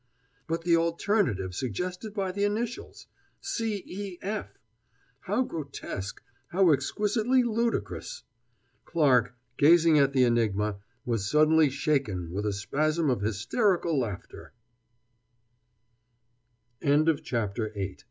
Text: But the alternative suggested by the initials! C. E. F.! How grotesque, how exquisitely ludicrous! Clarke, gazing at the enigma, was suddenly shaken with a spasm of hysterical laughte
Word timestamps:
But 0.47 0.63
the 0.63 0.77
alternative 0.77 1.53
suggested 1.53 2.15
by 2.15 2.31
the 2.31 2.43
initials! 2.43 3.05
C. 3.39 3.83
E. 3.85 4.17
F.! 4.23 4.57
How 5.19 5.43
grotesque, 5.43 6.23
how 6.47 6.71
exquisitely 6.71 7.43
ludicrous! 7.43 8.23
Clarke, 8.83 9.35
gazing 9.59 9.99
at 9.99 10.11
the 10.11 10.23
enigma, 10.23 10.77
was 11.05 11.29
suddenly 11.29 11.69
shaken 11.69 12.31
with 12.31 12.47
a 12.47 12.53
spasm 12.53 13.11
of 13.11 13.21
hysterical 13.21 13.99
laughte 13.99 14.33